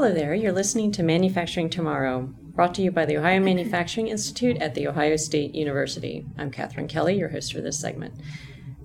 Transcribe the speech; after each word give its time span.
Hello 0.00 0.14
there, 0.14 0.34
you're 0.34 0.50
listening 0.50 0.90
to 0.92 1.02
Manufacturing 1.02 1.68
Tomorrow, 1.68 2.32
brought 2.54 2.74
to 2.76 2.80
you 2.80 2.90
by 2.90 3.04
the 3.04 3.18
Ohio 3.18 3.38
Manufacturing 3.38 4.08
Institute 4.08 4.56
at 4.56 4.74
The 4.74 4.88
Ohio 4.88 5.16
State 5.16 5.54
University. 5.54 6.24
I'm 6.38 6.50
Katherine 6.50 6.88
Kelly, 6.88 7.18
your 7.18 7.28
host 7.28 7.52
for 7.52 7.60
this 7.60 7.78
segment. 7.78 8.14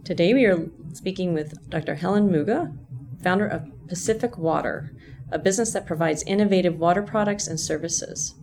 Today 0.03 0.33
we 0.33 0.43
are 0.43 0.69
speaking 0.91 1.33
with 1.33 1.69
Dr. 1.69 1.95
Helen 1.95 2.29
Muga, 2.29 2.77
founder 3.23 3.47
of 3.47 3.71
Pacific 3.87 4.37
Water, 4.37 4.91
a 5.31 5.39
business 5.39 5.71
that 5.71 5.85
provides 5.85 6.21
innovative 6.23 6.77
water 6.77 7.01
products 7.01 7.47
and 7.47 7.61
services. 7.61 8.35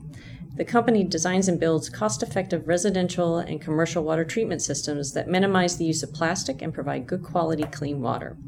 The 0.57 0.65
company 0.65 1.05
designs 1.05 1.49
and 1.49 1.61
builds 1.61 1.91
cost 1.91 2.23
effective 2.23 2.67
residential 2.67 3.37
and 3.37 3.61
commercial 3.61 4.03
water 4.03 4.25
treatment 4.25 4.63
systems 4.63 5.13
that 5.13 5.29
minimize 5.29 5.77
the 5.77 5.85
use 5.85 6.03
of 6.03 6.15
plastic 6.15 6.63
and 6.63 6.73
provide 6.73 7.07
good 7.07 7.23
quality 7.23 7.65
clean 7.65 8.01
water. 8.01 8.39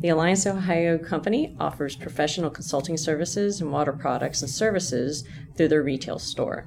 The 0.00 0.08
Alliance 0.08 0.46
Ohio 0.46 0.98
company 0.98 1.54
offers 1.60 1.94
professional 1.94 2.50
consulting 2.50 2.96
services 2.96 3.60
and 3.60 3.70
water 3.70 3.92
products 3.92 4.40
and 4.42 4.50
services 4.50 5.24
through 5.56 5.68
their 5.68 5.82
retail 5.82 6.18
store. 6.18 6.66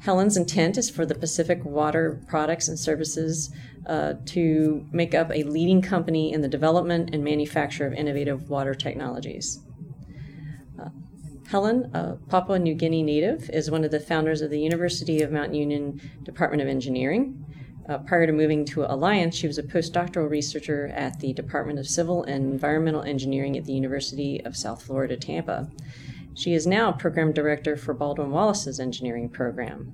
Helen's 0.00 0.36
intent 0.36 0.76
is 0.76 0.90
for 0.90 1.06
the 1.06 1.14
Pacific 1.14 1.64
Water 1.64 2.20
products 2.28 2.68
and 2.68 2.78
services 2.78 3.50
uh, 3.86 4.14
to 4.26 4.86
make 4.92 5.14
up 5.14 5.30
a 5.30 5.44
leading 5.44 5.80
company 5.80 6.32
in 6.32 6.40
the 6.40 6.48
development 6.48 7.10
and 7.12 7.22
manufacture 7.22 7.86
of 7.86 7.92
innovative 7.92 8.50
water 8.50 8.74
technologies. 8.74 9.60
Helen, 11.52 11.90
a 11.92 12.16
Papua 12.30 12.58
New 12.58 12.72
Guinea 12.72 13.02
native, 13.02 13.50
is 13.50 13.70
one 13.70 13.84
of 13.84 13.90
the 13.90 14.00
founders 14.00 14.40
of 14.40 14.48
the 14.48 14.58
University 14.58 15.20
of 15.20 15.30
Mount 15.30 15.54
Union 15.54 16.00
Department 16.22 16.62
of 16.62 16.68
Engineering. 16.68 17.44
Uh, 17.88 17.98
prior 17.98 18.26
to 18.26 18.32
moving 18.32 18.64
to 18.64 18.84
Alliance, 18.84 19.34
she 19.34 19.48
was 19.48 19.58
a 19.58 19.62
postdoctoral 19.62 20.30
researcher 20.30 20.86
at 20.94 21.18
the 21.18 21.32
Department 21.32 21.80
of 21.80 21.86
Civil 21.88 22.22
and 22.24 22.52
Environmental 22.52 23.02
Engineering 23.02 23.58
at 23.58 23.64
the 23.64 23.72
University 23.72 24.40
of 24.44 24.56
South 24.56 24.82
Florida, 24.82 25.16
Tampa. 25.16 25.68
She 26.34 26.54
is 26.54 26.66
now 26.66 26.92
program 26.92 27.32
director 27.32 27.76
for 27.76 27.92
Baldwin 27.92 28.30
Wallace's 28.30 28.78
engineering 28.78 29.28
program. 29.28 29.92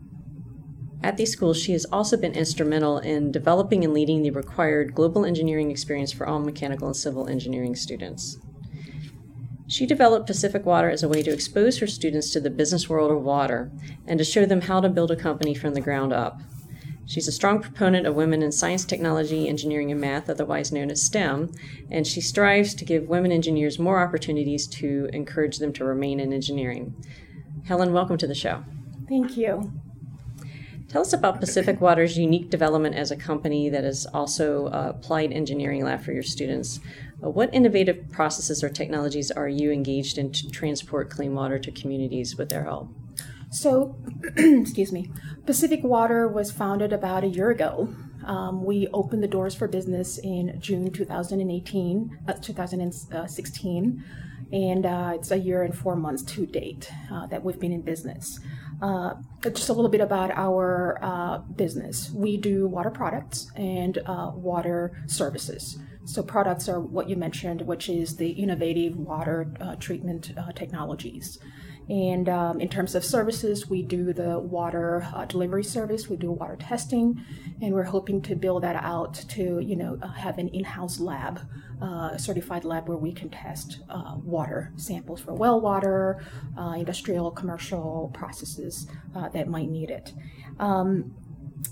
At 1.03 1.17
these 1.17 1.33
schools, 1.33 1.61
she 1.61 1.72
has 1.72 1.86
also 1.86 2.17
been 2.17 2.33
instrumental 2.33 2.98
in 2.98 3.33
developing 3.33 3.84
and 3.84 3.95
leading 3.95 4.23
the 4.23 4.30
required 4.30 4.95
global 4.95 5.25
engineering 5.25 5.70
experience 5.70 6.12
for 6.12 6.27
all 6.27 6.41
mechanical 6.41 6.89
and 6.89 6.97
civil 6.97 7.28
engineering 7.28 7.75
students. 7.75 8.39
She 9.67 9.86
developed 9.86 10.27
Pacific 10.27 10.67
Water 10.67 10.91
as 10.91 11.02
a 11.02 11.08
way 11.08 11.23
to 11.23 11.33
expose 11.33 11.78
her 11.78 11.86
students 11.86 12.30
to 12.33 12.41
the 12.41 12.50
business 12.50 12.89
world 12.89 13.11
of 13.11 13.23
water 13.23 13.70
and 14.06 14.19
to 14.19 14.25
show 14.25 14.45
them 14.45 14.62
how 14.62 14.80
to 14.80 14.89
build 14.89 15.11
a 15.11 15.17
company 15.17 15.55
from 15.55 15.75
the 15.75 15.80
ground 15.80 16.12
up. 16.12 16.41
She's 17.09 17.27
a 17.27 17.33
strong 17.33 17.62
proponent 17.62 18.06
of 18.06 18.14
women 18.14 18.42
in 18.42 18.53
science, 18.53 18.84
technology, 18.84 19.48
engineering, 19.48 19.91
and 19.91 19.98
math, 19.98 20.28
otherwise 20.28 20.70
known 20.70 20.91
as 20.91 21.03
STEM, 21.03 21.51
and 21.91 22.06
she 22.06 22.20
strives 22.20 22.75
to 22.75 22.84
give 22.84 23.09
women 23.09 23.33
engineers 23.33 23.78
more 23.78 24.01
opportunities 24.01 24.67
to 24.67 25.09
encourage 25.14 25.56
them 25.56 25.73
to 25.73 25.86
remain 25.86 26.20
in 26.20 26.34
engineering. 26.34 26.95
Helen, 27.64 27.95
welcome 27.95 28.19
to 28.19 28.27
the 28.27 28.34
show. 28.34 28.62
Thank 29.09 29.39
you. 29.39 29.73
Tell 30.89 31.01
us 31.01 31.14
about 31.14 31.41
Pacific 31.41 31.81
Water's 31.81 32.19
unique 32.19 32.51
development 32.51 32.95
as 32.95 33.11
a 33.11 33.17
company 33.17 33.70
that 33.70 33.84
has 33.84 34.06
also 34.12 34.67
uh, 34.67 34.92
applied 34.95 35.33
engineering 35.33 35.84
lab 35.84 36.03
for 36.03 36.12
your 36.12 36.23
students. 36.23 36.79
Uh, 37.25 37.31
what 37.31 37.53
innovative 37.55 38.11
processes 38.11 38.62
or 38.62 38.69
technologies 38.69 39.31
are 39.31 39.48
you 39.48 39.73
engaged 39.73 40.19
in 40.19 40.31
to 40.33 40.51
transport 40.51 41.09
clean 41.09 41.34
water 41.34 41.59
to 41.59 41.70
communities 41.70 42.36
with 42.36 42.51
their 42.51 42.64
help? 42.64 42.91
So, 43.50 43.96
excuse 44.36 44.92
me, 44.92 45.10
Pacific 45.46 45.82
Water 45.82 46.28
was 46.28 46.52
founded 46.52 46.92
about 46.92 47.24
a 47.24 47.28
year 47.28 47.50
ago. 47.50 47.94
Um, 48.27 48.62
we 48.62 48.88
opened 48.88 49.22
the 49.22 49.28
doors 49.28 49.55
for 49.55 49.66
business 49.66 50.18
in 50.18 50.60
June 50.60 50.90
2018, 50.92 52.18
uh, 52.28 52.33
2016, 52.34 54.05
and 54.52 54.86
uh, 54.86 55.12
it's 55.14 55.30
a 55.30 55.39
year 55.39 55.62
and 55.62 55.77
four 55.77 55.96
months 55.96 56.23
to 56.24 56.45
date 56.45 56.90
uh, 57.11 57.27
that 57.28 57.42
we've 57.42 57.58
been 57.58 57.73
in 57.73 57.80
business. 57.80 58.39
Uh, 58.83 59.14
just 59.42 59.70
a 59.70 59.73
little 59.73 59.90
bit 59.90 60.02
about 60.02 60.30
our 60.33 60.98
uh, 61.02 61.39
business. 61.39 62.11
We 62.11 62.36
do 62.36 62.67
water 62.67 62.90
products 62.90 63.50
and 63.56 63.98
uh, 64.05 64.30
water 64.34 65.02
services. 65.06 65.78
So, 66.05 66.23
products 66.23 66.68
are 66.68 66.80
what 66.80 67.08
you 67.08 67.17
mentioned, 67.17 67.62
which 67.62 67.89
is 67.89 68.17
the 68.17 68.30
innovative 68.30 68.96
water 68.96 69.77
treatment 69.80 70.33
technologies. 70.55 71.39
And 71.88 72.28
um, 72.28 72.60
in 72.60 72.68
terms 72.68 72.94
of 72.94 73.04
services, 73.04 73.68
we 73.68 73.82
do 73.82 74.12
the 74.12 74.38
water 74.38 75.06
uh, 75.14 75.24
delivery 75.24 75.64
service, 75.64 76.08
we 76.08 76.16
do 76.16 76.30
water 76.30 76.56
testing, 76.56 77.24
and 77.62 77.72
we're 77.72 77.84
hoping 77.84 78.20
to 78.22 78.36
build 78.36 78.62
that 78.62 78.76
out 78.76 79.14
to, 79.14 79.60
you 79.60 79.74
know, 79.74 79.98
uh, 80.02 80.08
have 80.08 80.36
an 80.36 80.48
in-house 80.48 81.00
lab, 81.00 81.40
uh, 81.80 82.16
certified 82.18 82.64
lab 82.64 82.88
where 82.88 82.98
we 82.98 83.12
can 83.12 83.30
test 83.30 83.80
uh, 83.88 84.16
water 84.22 84.72
samples 84.76 85.20
for 85.20 85.32
well 85.32 85.60
water, 85.60 86.22
uh, 86.58 86.74
industrial, 86.76 87.30
commercial 87.30 88.10
processes 88.12 88.86
uh, 89.16 89.28
that 89.30 89.48
might 89.48 89.70
need 89.70 89.90
it. 89.90 90.12
Um, 90.58 91.14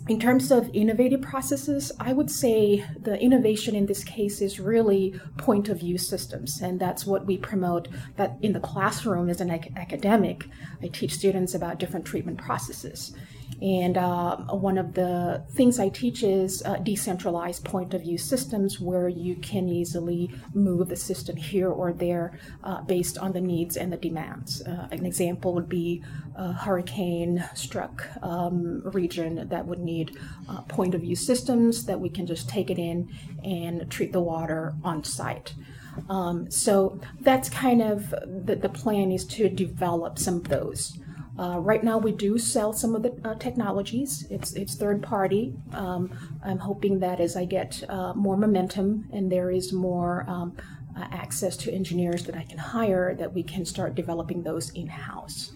in 0.09 0.21
terms 0.21 0.51
of 0.51 0.71
innovative 0.73 1.21
processes, 1.21 1.91
I 1.99 2.13
would 2.13 2.31
say 2.31 2.85
the 2.99 3.21
innovation 3.21 3.75
in 3.75 3.87
this 3.87 4.05
case 4.05 4.41
is 4.41 4.61
really 4.61 5.19
point 5.37 5.69
of 5.69 5.81
use 5.81 6.09
systems, 6.09 6.61
and 6.61 6.79
that's 6.79 7.05
what 7.05 7.27
we 7.27 7.37
promote. 7.37 7.89
That 8.17 8.37
in 8.41 8.53
the 8.53 8.61
classroom 8.61 9.29
as 9.29 9.41
an 9.41 9.51
ac- 9.51 9.73
academic, 9.77 10.49
I 10.83 10.89
teach 10.89 11.15
students 11.15 11.55
about 11.55 11.79
different 11.79 12.05
treatment 12.05 12.39
processes. 12.39 13.15
And 13.62 13.97
uh, 13.97 14.37
one 14.37 14.77
of 14.77 14.95
the 14.95 15.45
things 15.53 15.79
I 15.79 15.89
teach 15.89 16.23
is 16.23 16.62
uh, 16.65 16.77
decentralized 16.77 17.65
point 17.65 17.95
of 17.95 18.05
use 18.05 18.25
systems 18.25 18.81
where 18.81 19.09
you 19.09 19.37
can 19.37 19.69
easily 19.69 20.31
move 20.53 20.89
the 20.89 20.97
system 20.97 21.37
here 21.37 21.71
or 21.71 21.93
there 21.93 22.39
uh, 22.65 22.83
based 22.83 23.17
on 23.19 23.33
the 23.33 23.41
needs 23.41 23.77
and 23.77 23.93
the 23.93 23.97
demands. 23.97 24.62
Uh, 24.62 24.89
an 24.91 25.07
example 25.07 25.55
would 25.55 25.69
be 25.69 26.03
a 26.34 26.53
hurricane 26.53 27.49
struck 27.55 28.07
um, 28.23 28.83
region 28.84 29.49
that 29.49 29.67
would 29.67 29.78
need 29.78 30.19
uh, 30.49 30.61
point 30.63 30.95
of 30.95 31.03
use 31.03 31.25
systems 31.25 31.87
that 31.87 31.99
we 31.99 32.11
can 32.11 32.27
just 32.27 32.49
take 32.49 32.71
it 32.71 32.78
in 32.78 33.09
and 33.43 33.91
treat 33.91 34.13
the 34.13 34.21
water 34.21 34.75
on 34.84 35.03
site. 35.03 35.55
Um, 36.11 36.51
so 36.51 37.01
that's 37.21 37.49
kind 37.49 37.81
of 37.81 38.11
the, 38.11 38.59
the 38.61 38.69
plan 38.69 39.11
is 39.11 39.25
to 39.28 39.49
develop 39.49 40.19
some 40.19 40.37
of 40.37 40.49
those. 40.49 40.99
Uh, 41.39 41.59
right 41.59 41.85
now, 41.85 41.99
we 41.99 42.13
do 42.13 42.39
sell 42.39 42.73
some 42.73 42.95
of 42.95 43.03
the 43.03 43.15
uh, 43.25 43.35
technologies. 43.35 44.27
It's 44.31 44.55
it's 44.55 44.75
third 44.75 45.03
party. 45.03 45.55
Um, 45.73 46.11
I'm 46.43 46.59
hoping 46.59 47.01
that 47.01 47.21
as 47.21 47.37
I 47.37 47.45
get 47.45 47.83
uh, 47.89 48.15
more 48.15 48.37
momentum 48.37 49.09
and 49.13 49.31
there 49.31 49.51
is 49.51 49.73
more 49.73 50.25
um, 50.29 50.57
uh, 50.97 51.07
access 51.11 51.57
to 51.59 51.73
engineers 51.73 52.25
that 52.25 52.37
I 52.37 52.45
can 52.45 52.59
hire, 52.59 53.15
that 53.17 53.35
we 53.35 53.43
can 53.43 53.67
start 53.67 53.95
developing 53.95 54.43
those 54.43 54.71
in 54.71 54.87
house. 54.87 55.53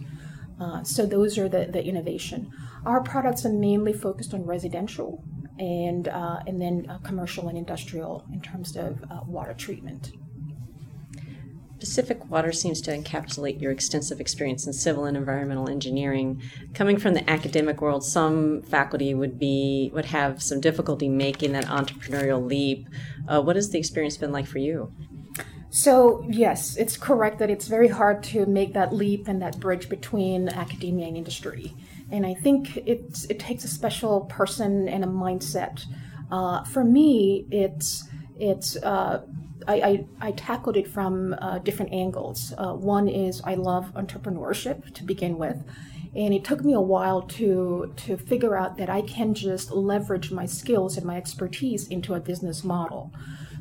Uh, 0.61 0.85
so 0.85 1.07
those 1.07 1.39
are 1.39 1.49
the, 1.49 1.65
the 1.65 1.83
innovation. 1.83 2.53
Our 2.85 3.03
products 3.03 3.47
are 3.47 3.53
mainly 3.53 3.95
focused 3.95 4.35
on 4.35 4.45
residential 4.45 5.25
and 5.59 6.09
uh, 6.09 6.41
and 6.47 6.61
then 6.61 6.99
commercial 7.03 7.49
and 7.49 7.57
industrial 7.57 8.27
in 8.33 8.43
terms 8.43 8.77
of 8.77 9.03
water 9.27 9.55
treatment. 9.55 10.13
Pacific 11.81 12.31
Water 12.31 12.53
seems 12.53 12.81
to 12.83 12.97
encapsulate 12.97 13.61
your 13.61 13.73
extensive 13.73 14.21
experience 14.21 14.67
in 14.67 14.73
civil 14.73 15.07
and 15.07 15.17
environmental 15.17 15.69
engineering. 15.69 16.41
Coming 16.75 16.99
from 16.99 17.15
the 17.15 17.29
academic 17.29 17.81
world, 17.81 18.05
some 18.05 18.63
faculty 18.63 19.15
would 19.15 19.39
be 19.39 19.91
would 19.95 20.05
have 20.05 20.43
some 20.43 20.61
difficulty 20.61 21.09
making 21.09 21.53
that 21.53 21.65
entrepreneurial 21.65 22.47
leap. 22.47 22.87
Uh, 23.27 23.41
what 23.41 23.57
has 23.57 23.71
the 23.71 23.79
experience 23.79 24.17
been 24.17 24.31
like 24.31 24.47
for 24.47 24.59
you? 24.59 24.93
So 25.71 26.27
yes, 26.29 26.77
it's 26.77 26.97
correct 26.97 27.39
that 27.39 27.49
it's 27.49 27.69
very 27.69 27.89
hard 27.89 28.23
to 28.25 28.45
make 28.47 28.75
that 28.75 28.93
leap 28.93 29.29
and 29.29 29.41
that 29.41 29.59
bridge 29.59 29.89
between 29.89 30.49
academia 30.49 31.07
and 31.07 31.17
industry. 31.17 31.73
And 32.11 32.27
I 32.27 32.35
think 32.35 32.77
it's 32.77 33.25
it 33.27 33.39
takes 33.39 33.65
a 33.65 33.69
special 33.69 34.23
person 34.23 34.89
and 34.89 35.05
a 35.05 35.07
mindset. 35.07 35.85
Uh, 36.31 36.65
for 36.65 36.85
me, 36.85 37.47
it's 37.51 38.05
it's 38.39 38.77
uh, 38.77 39.23
I, 39.67 39.75
I, 39.75 40.07
I, 40.21 40.31
tackled 40.33 40.77
it 40.77 40.89
from 40.89 41.35
uh, 41.35 41.59
different 41.59 41.93
angles. 41.93 42.53
Uh, 42.57 42.75
one 42.75 43.09
is 43.09 43.41
I 43.45 43.55
love 43.55 43.93
entrepreneurship 43.95 44.95
to 44.95 45.05
begin 45.05 45.39
with, 45.39 45.63
and 46.15 46.35
it 46.35 46.45
took 46.45 46.65
me 46.65 46.73
a 46.73 46.81
while 46.81 47.23
to 47.23 47.93
to 47.97 48.17
figure 48.17 48.57
out 48.57 48.77
that 48.79 48.91
I 48.91 49.03
can 49.03 49.35
just 49.35 49.71
leverage 49.71 50.31
my 50.31 50.47
skills 50.47 50.97
and 50.97 51.07
my 51.07 51.17
expertise 51.17 51.89
into 51.89 52.15
a 52.15 52.21
business 52.21 52.65
model. 52.65 53.13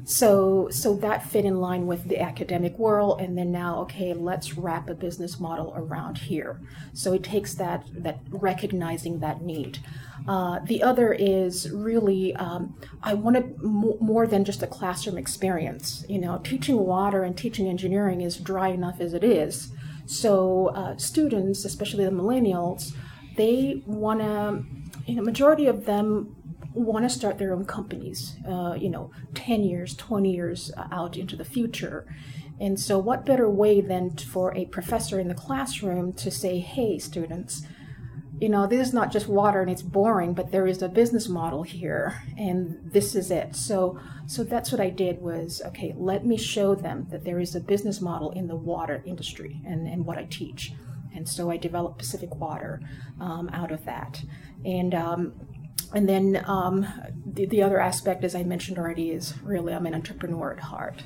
So 0.06 0.70
so 0.72 0.96
that 0.98 1.30
fit 1.30 1.46
in 1.46 1.58
line 1.58 1.86
with 1.86 2.08
the 2.08 2.20
academic 2.20 2.80
world, 2.80 3.22
and 3.22 3.38
then 3.38 3.52
now 3.52 3.80
okay, 3.82 4.14
let's 4.14 4.58
wrap 4.58 4.90
a 4.90 4.96
business 4.96 5.40
model 5.40 5.74
around 5.76 6.18
here. 6.18 6.62
So 6.94 7.14
it 7.14 7.24
takes 7.24 7.54
that 7.56 7.86
that 7.94 8.20
recognizing 8.30 9.20
that 9.20 9.42
need. 9.42 9.80
Uh, 10.28 10.60
the 10.66 10.84
other 10.84 11.14
is 11.14 11.70
really 11.72 12.36
um, 12.36 12.76
I 13.02 13.14
wanted 13.14 13.56
m- 13.64 13.94
more 14.00 14.28
than 14.28 14.46
just 14.46 14.62
a 14.62 14.68
classroom 14.68 15.18
experience. 15.18 16.06
You 16.08 16.20
know, 16.20 16.40
teaching 16.44 16.78
water 16.78 17.24
and 17.24 17.38
teaching 17.38 17.68
engineering 17.68 18.22
is 18.22 18.38
dry 18.38 18.70
enough 18.70 19.00
as 19.00 19.14
it 19.14 19.24
is. 19.24 19.72
So 20.06 20.68
uh, 20.68 20.98
students, 20.98 21.66
especially 21.66 22.06
the 22.06 22.12
millennials, 22.12 22.94
they 23.36 23.84
want 23.86 24.20
to. 24.22 24.64
You 25.06 25.16
know, 25.16 25.24
majority 25.24 25.66
of 25.66 25.86
them 25.86 26.36
want 26.74 27.04
to 27.04 27.10
start 27.10 27.38
their 27.38 27.54
own 27.54 27.66
companies, 27.66 28.36
uh, 28.48 28.76
you 28.78 28.90
know, 28.90 29.12
10 29.34 29.64
years, 29.64 29.96
20 29.96 30.32
years 30.32 30.72
out 30.92 31.18
into 31.18 31.36
the 31.36 31.46
future. 31.46 32.06
And 32.60 32.80
so, 32.80 33.00
what 33.00 33.26
better 33.26 33.50
way 33.50 33.82
than 33.82 34.16
for 34.18 34.56
a 34.56 34.66
professor 34.66 35.20
in 35.20 35.30
the 35.30 35.34
classroom 35.34 36.14
to 36.14 36.30
say, 36.30 36.60
hey, 36.60 37.00
students, 37.00 37.66
you 38.40 38.50
know, 38.50 38.68
this 38.68 38.88
is 38.88 38.94
not 38.94 39.12
just 39.12 39.28
water 39.28 39.62
and 39.62 39.70
it's 39.70 39.82
boring, 39.82 40.34
but 40.34 40.52
there 40.52 40.68
is 40.68 40.82
a 40.82 40.90
business 40.90 41.28
model 41.28 41.64
here, 41.64 42.22
and 42.38 42.80
this 42.84 43.16
is 43.16 43.32
it. 43.32 43.56
So, 43.56 44.00
so 44.28 44.44
that's 44.44 44.72
what 44.72 44.80
I 44.80 44.90
did 44.90 45.22
was, 45.22 45.62
okay, 45.68 45.94
let 45.98 46.26
me 46.26 46.38
show 46.38 46.76
them 46.76 47.08
that 47.12 47.26
there 47.26 47.40
is 47.40 47.56
a 47.56 47.60
business 47.60 48.00
model 48.00 48.32
in 48.32 48.48
the 48.48 48.56
water 48.56 49.04
industry 49.06 49.62
and, 49.66 49.88
and 49.88 50.06
what 50.06 50.18
I 50.18 50.26
teach. 50.26 50.74
And 51.14 51.28
so 51.28 51.52
I 51.52 51.58
developed 51.58 51.98
Pacific 51.98 52.36
Water 52.36 52.82
um, 53.20 53.50
out 53.52 53.72
of 53.72 53.84
that. 53.86 54.24
And 54.64 54.94
um, 54.94 55.34
and 55.94 56.08
then 56.08 56.44
um, 56.46 56.88
the, 57.26 57.46
the 57.46 57.64
other 57.64 57.80
aspect, 57.80 58.24
as 58.24 58.36
I 58.36 58.44
mentioned 58.44 58.78
already, 58.78 59.10
is 59.10 59.34
really 59.44 59.74
I'm 59.74 59.86
an 59.86 59.96
entrepreneur 59.96 60.54
at 60.54 60.60
heart, 60.60 61.04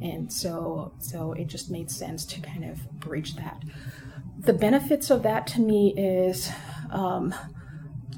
and 0.00 0.32
so 0.32 0.92
so 0.98 1.32
it 1.32 1.48
just 1.48 1.70
made 1.70 1.90
sense 1.90 2.24
to 2.26 2.40
kind 2.40 2.64
of 2.64 3.00
bridge 3.00 3.34
that. 3.36 3.62
The 4.38 4.52
benefits 4.52 5.10
of 5.10 5.22
that 5.24 5.46
to 5.48 5.60
me 5.60 5.94
is 5.96 6.50
um, 6.90 7.34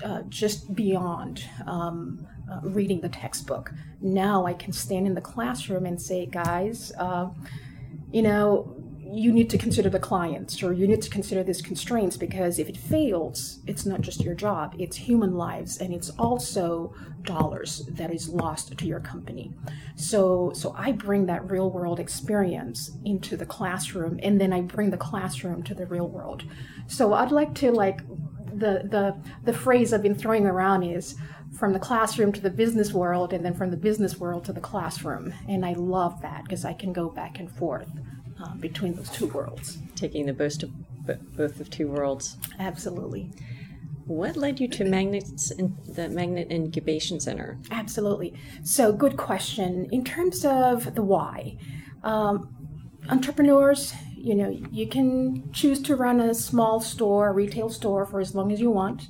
uh, 0.04 0.22
just 0.28 0.74
beyond 0.74 1.44
um, 1.66 2.26
uh, 2.50 2.60
reading 2.62 3.00
the 3.00 3.08
textbook. 3.08 3.72
Now 4.00 4.46
I 4.46 4.54
can 4.54 4.72
stand 4.72 5.06
in 5.06 5.14
the 5.14 5.20
classroom 5.20 5.86
and 5.86 6.00
say, 6.00 6.26
guys, 6.26 6.92
uh, 6.98 7.28
you 8.10 8.22
know, 8.22 8.76
you 9.12 9.30
need 9.30 9.50
to 9.50 9.58
consider 9.58 9.90
the 9.90 9.98
clients 9.98 10.62
or 10.62 10.72
you 10.72 10.88
need 10.88 11.02
to 11.02 11.10
consider 11.10 11.42
these 11.42 11.60
constraints 11.60 12.16
because 12.16 12.58
if 12.58 12.66
it 12.68 12.76
fails, 12.78 13.60
it's 13.66 13.84
not 13.84 14.00
just 14.00 14.22
your 14.22 14.34
job, 14.34 14.74
it's 14.78 14.96
human 14.96 15.34
lives 15.34 15.78
and 15.78 15.92
it's 15.92 16.08
also 16.18 16.94
dollars 17.22 17.82
that 17.90 18.12
is 18.12 18.30
lost 18.30 18.76
to 18.76 18.86
your 18.86 19.00
company. 19.00 19.52
So 19.96 20.52
so 20.54 20.74
I 20.78 20.92
bring 20.92 21.26
that 21.26 21.48
real 21.50 21.70
world 21.70 22.00
experience 22.00 22.90
into 23.04 23.36
the 23.36 23.44
classroom 23.44 24.18
and 24.22 24.40
then 24.40 24.50
I 24.50 24.62
bring 24.62 24.90
the 24.90 24.96
classroom 24.96 25.62
to 25.64 25.74
the 25.74 25.86
real 25.86 26.08
world. 26.08 26.44
So 26.86 27.12
I'd 27.12 27.32
like 27.32 27.54
to 27.56 27.70
like 27.70 28.00
the 28.54 28.88
the 28.88 29.16
the 29.44 29.52
phrase 29.52 29.92
I've 29.92 30.02
been 30.02 30.14
throwing 30.14 30.46
around 30.46 30.82
is 30.82 31.16
from 31.58 31.72
the 31.72 31.78
classroom 31.78 32.32
to 32.32 32.40
the 32.40 32.50
business 32.50 32.92
world 32.92 33.32
and 33.32 33.44
then 33.44 33.54
from 33.54 33.70
the 33.70 33.76
business 33.76 34.18
world 34.18 34.44
to 34.46 34.52
the 34.52 34.60
classroom. 34.60 35.34
And 35.48 35.64
I 35.64 35.74
love 35.74 36.22
that 36.22 36.44
because 36.44 36.64
I 36.64 36.72
can 36.72 36.92
go 36.92 37.08
back 37.08 37.38
and 37.38 37.50
forth 37.50 37.88
uh, 38.42 38.54
between 38.56 38.94
those 38.94 39.10
two 39.10 39.26
worlds. 39.28 39.78
Taking 39.94 40.26
the 40.26 40.32
both 40.32 40.62
of, 40.62 40.70
both 41.36 41.60
of 41.60 41.70
two 41.70 41.88
worlds. 41.88 42.36
Absolutely. 42.58 43.30
What 44.06 44.36
led 44.36 44.60
you 44.60 44.68
to 44.68 44.84
magnets 44.84 45.50
in 45.52 45.76
the 45.86 46.08
Magnet 46.08 46.50
Incubation 46.50 47.20
Center? 47.20 47.58
Absolutely. 47.70 48.34
So, 48.64 48.92
good 48.92 49.16
question. 49.16 49.88
In 49.92 50.04
terms 50.04 50.44
of 50.44 50.94
the 50.96 51.02
why, 51.02 51.56
um, 52.02 52.52
entrepreneurs, 53.08 53.94
you 54.22 54.36
know, 54.36 54.56
you 54.70 54.86
can 54.86 55.52
choose 55.52 55.82
to 55.82 55.96
run 55.96 56.20
a 56.20 56.32
small 56.32 56.80
store, 56.80 57.30
a 57.30 57.32
retail 57.32 57.68
store, 57.68 58.06
for 58.06 58.20
as 58.20 58.36
long 58.36 58.52
as 58.52 58.60
you 58.60 58.70
want. 58.70 59.08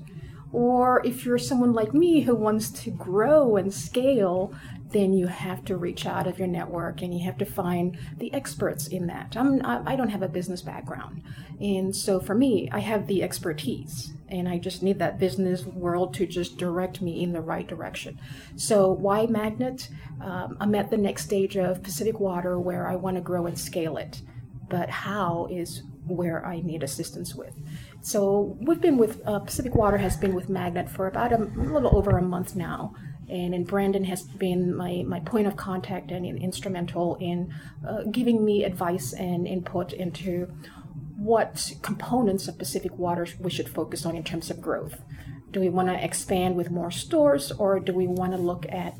Or 0.52 1.04
if 1.04 1.26
you're 1.26 1.38
someone 1.38 1.74
like 1.74 1.92
me 1.92 2.22
who 2.22 2.34
wants 2.34 2.70
to 2.82 2.90
grow 2.90 3.56
and 3.56 3.72
scale, 3.72 4.54
then 4.90 5.12
you 5.12 5.26
have 5.26 5.64
to 5.66 5.76
reach 5.76 6.06
out 6.06 6.26
of 6.26 6.38
your 6.38 6.48
network 6.48 7.02
and 7.02 7.12
you 7.12 7.24
have 7.24 7.36
to 7.38 7.44
find 7.44 7.98
the 8.16 8.32
experts 8.32 8.86
in 8.86 9.06
that. 9.06 9.36
I'm, 9.36 9.60
I 9.64 9.96
don't 9.96 10.08
have 10.08 10.22
a 10.22 10.28
business 10.28 10.62
background. 10.62 11.22
And 11.60 11.94
so 11.94 12.18
for 12.18 12.34
me, 12.34 12.68
I 12.72 12.80
have 12.80 13.06
the 13.06 13.22
expertise 13.22 14.12
and 14.28 14.48
I 14.48 14.58
just 14.58 14.82
need 14.82 14.98
that 14.98 15.18
business 15.18 15.64
world 15.64 16.14
to 16.14 16.26
just 16.26 16.56
direct 16.56 17.02
me 17.02 17.22
in 17.22 17.32
the 17.32 17.40
right 17.40 17.66
direction. 17.66 18.18
So 18.56 18.90
why 18.90 19.26
Magnet? 19.26 19.88
Um, 20.22 20.56
I'm 20.58 20.74
at 20.74 20.90
the 20.90 20.96
next 20.96 21.24
stage 21.24 21.56
of 21.56 21.82
Pacific 21.82 22.18
Water 22.18 22.58
where 22.58 22.88
I 22.88 22.96
want 22.96 23.16
to 23.16 23.22
grow 23.22 23.46
and 23.46 23.58
scale 23.58 23.98
it. 23.98 24.22
But 24.72 24.88
how 24.88 25.48
is 25.50 25.82
where 26.06 26.44
I 26.44 26.60
need 26.60 26.82
assistance 26.82 27.34
with. 27.34 27.54
So 28.00 28.56
we've 28.60 28.80
been 28.80 28.98
with 28.98 29.14
uh, 29.24 29.38
Pacific 29.38 29.74
Water 29.76 29.98
has 29.98 30.16
been 30.16 30.34
with 30.34 30.48
Magnet 30.48 30.88
for 30.88 31.06
about 31.06 31.32
a, 31.32 31.36
a 31.36 31.64
little 31.76 31.96
over 31.96 32.18
a 32.18 32.22
month 32.22 32.56
now 32.56 32.94
and, 33.32 33.54
and 33.54 33.66
Brandon 33.66 34.04
has 34.04 34.22
been 34.22 34.76
my, 34.76 35.04
my 35.06 35.20
point 35.20 35.46
of 35.46 35.56
contact 35.56 36.10
and 36.10 36.26
instrumental 36.26 37.16
in 37.16 37.54
uh, 37.86 38.02
giving 38.10 38.44
me 38.44 38.64
advice 38.64 39.12
and 39.12 39.46
input 39.46 39.92
into 39.92 40.52
what 41.16 41.72
components 41.82 42.46
of 42.48 42.58
Pacific 42.58 42.98
Waters 42.98 43.34
we 43.38 43.50
should 43.50 43.68
focus 43.68 44.04
on 44.04 44.16
in 44.16 44.24
terms 44.24 44.50
of 44.50 44.60
growth. 44.60 45.00
Do 45.50 45.60
we 45.60 45.68
want 45.68 45.88
to 45.88 46.04
expand 46.04 46.56
with 46.56 46.70
more 46.70 46.90
stores, 46.90 47.52
or 47.52 47.78
do 47.78 47.92
we 47.92 48.06
want 48.06 48.32
to 48.32 48.38
look 48.38 48.66
at 48.70 48.94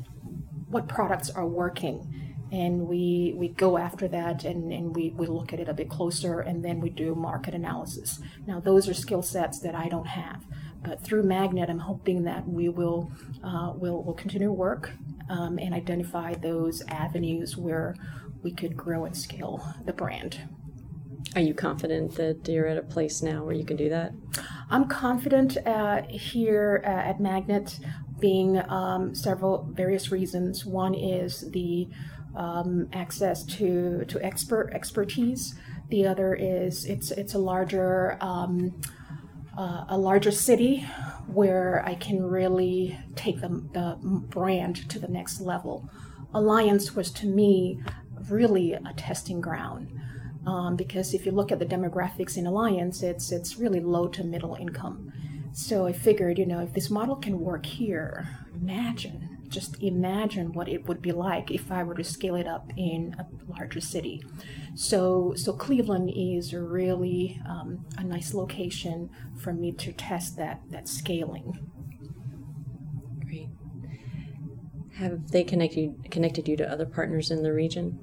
what 0.69 0.87
products 0.87 1.29
are 1.29 1.45
working? 1.45 2.32
And 2.53 2.87
we, 2.87 3.33
we 3.35 3.47
go 3.47 3.79
after 3.79 4.07
that 4.09 4.45
and, 4.45 4.71
and 4.71 4.95
we, 4.95 5.09
we 5.09 5.25
look 5.25 5.53
at 5.53 5.59
it 5.59 5.67
a 5.67 5.73
bit 5.73 5.89
closer 5.89 6.39
and 6.39 6.63
then 6.63 6.79
we 6.79 6.91
do 6.91 7.15
market 7.15 7.55
analysis. 7.55 8.19
Now, 8.45 8.59
those 8.59 8.87
are 8.87 8.93
skill 8.93 9.23
sets 9.23 9.59
that 9.61 9.73
I 9.73 9.89
don't 9.89 10.05
have. 10.05 10.45
But 10.83 11.03
through 11.03 11.23
Magnet, 11.23 11.69
I'm 11.71 11.79
hoping 11.79 12.23
that 12.25 12.47
we 12.47 12.69
will 12.69 13.11
uh, 13.43 13.71
will 13.75 14.03
will 14.03 14.13
continue 14.13 14.49
to 14.49 14.53
work 14.53 14.91
um, 15.29 15.57
and 15.57 15.73
identify 15.73 16.35
those 16.35 16.83
avenues 16.89 17.57
where 17.57 17.95
we 18.43 18.51
could 18.51 18.77
grow 18.77 19.05
and 19.05 19.17
scale 19.17 19.65
the 19.85 19.93
brand. 19.93 20.41
Are 21.35 21.41
you 21.41 21.55
confident 21.55 22.15
that 22.15 22.47
you're 22.47 22.67
at 22.67 22.77
a 22.77 22.83
place 22.83 23.23
now 23.23 23.43
where 23.43 23.55
you 23.55 23.65
can 23.65 23.77
do 23.77 23.89
that? 23.89 24.11
I'm 24.69 24.87
confident 24.87 25.57
uh, 25.65 26.03
here 26.09 26.83
uh, 26.85 26.89
at 26.89 27.19
Magnet, 27.19 27.79
being 28.19 28.59
um, 28.69 29.15
several 29.15 29.67
various 29.71 30.11
reasons. 30.11 30.65
One 30.65 30.93
is 30.93 31.49
the 31.51 31.87
um, 32.35 32.89
access 32.93 33.43
to 33.43 34.05
to 34.05 34.23
expert 34.23 34.71
expertise. 34.73 35.55
The 35.89 36.07
other 36.07 36.33
is 36.33 36.85
it's 36.85 37.11
it's 37.11 37.33
a 37.33 37.39
larger 37.39 38.17
um, 38.21 38.81
uh, 39.57 39.85
a 39.89 39.97
larger 39.97 40.31
city 40.31 40.87
where 41.27 41.83
I 41.85 41.95
can 41.95 42.23
really 42.23 42.97
take 43.15 43.41
the, 43.41 43.49
the 43.73 43.97
brand 44.01 44.89
to 44.89 44.99
the 44.99 45.07
next 45.07 45.41
level. 45.41 45.89
Alliance 46.33 46.95
was 46.95 47.11
to 47.11 47.27
me 47.27 47.81
really 48.29 48.73
a 48.73 48.93
testing 48.97 49.41
ground. 49.41 49.99
Um, 50.45 50.75
because 50.75 51.13
if 51.13 51.25
you 51.25 51.31
look 51.31 51.53
at 51.53 51.59
the 51.59 51.65
demographics 51.65 52.35
in 52.35 52.45
Alliance, 52.45 53.01
it's 53.01 53.31
it's 53.31 53.57
really 53.57 53.79
low 53.79 54.07
to 54.09 54.23
middle 54.25 54.55
income. 54.55 55.13
So 55.53 55.85
I 55.85 55.93
figured, 55.93 56.37
you 56.37 56.45
know, 56.45 56.59
if 56.59 56.73
this 56.73 56.89
model 56.89 57.15
can 57.15 57.39
work 57.39 57.65
here, 57.65 58.27
imagine 58.53 59.32
just 59.53 59.81
imagine 59.81 60.51
what 60.51 60.67
it 60.67 60.87
would 60.87 61.01
be 61.01 61.11
like 61.11 61.51
if 61.51 61.71
I 61.71 61.83
were 61.83 61.93
to 61.95 62.03
scale 62.03 62.35
it 62.35 62.47
up 62.47 62.71
in 62.75 63.15
a 63.19 63.25
larger 63.51 63.79
city. 63.79 64.23
So, 64.75 65.33
so 65.35 65.53
Cleveland 65.53 66.11
is 66.15 66.53
really 66.53 67.39
um, 67.47 67.85
a 67.97 68.03
nice 68.03 68.33
location 68.33 69.09
for 69.39 69.53
me 69.53 69.71
to 69.73 69.93
test 69.93 70.35
that 70.37 70.61
that 70.71 70.87
scaling. 70.87 71.59
Great. 73.25 73.49
Have 74.95 75.31
they 75.31 75.43
connected 75.43 76.09
connected 76.09 76.47
you 76.47 76.57
to 76.57 76.69
other 76.69 76.85
partners 76.85 77.29
in 77.29 77.43
the 77.43 77.53
region? 77.53 77.99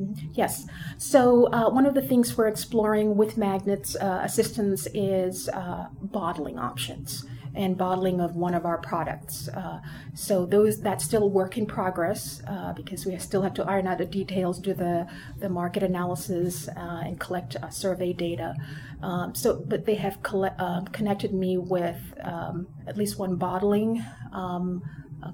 Mm-hmm. 0.00 0.28
Yes. 0.32 0.66
So, 0.98 1.52
uh, 1.52 1.70
one 1.70 1.86
of 1.86 1.94
the 1.94 2.02
things 2.02 2.36
we're 2.36 2.48
exploring 2.48 3.16
with 3.16 3.36
Magnet's 3.36 3.96
uh, 3.96 4.22
assistance 4.24 4.88
is 4.94 5.48
uh, 5.50 5.88
bottling 6.00 6.58
options 6.58 7.26
and 7.54 7.76
bottling 7.76 8.20
of 8.20 8.36
one 8.36 8.54
of 8.54 8.64
our 8.64 8.78
products. 8.78 9.48
Uh, 9.48 9.80
so 10.14 10.46
those 10.46 10.80
that's 10.80 11.04
still 11.04 11.30
work 11.30 11.58
in 11.58 11.66
progress 11.66 12.42
uh, 12.46 12.72
because 12.72 13.06
we 13.06 13.16
still 13.18 13.42
have 13.42 13.54
to 13.54 13.64
iron 13.64 13.86
out 13.86 13.98
the 13.98 14.04
details, 14.04 14.58
do 14.58 14.74
the, 14.74 15.06
the 15.38 15.48
market 15.48 15.82
analysis, 15.82 16.68
uh, 16.68 17.02
and 17.04 17.18
collect 17.18 17.56
uh, 17.56 17.68
survey 17.70 18.12
data. 18.12 18.54
Um, 19.02 19.34
so, 19.34 19.62
but 19.66 19.86
they 19.86 19.96
have 19.96 20.18
um, 20.58 20.86
connected 20.86 21.32
me 21.32 21.58
with 21.58 22.00
um, 22.22 22.68
at 22.86 22.96
least 22.96 23.18
one 23.18 23.36
bottling 23.36 24.04
um, 24.32 24.82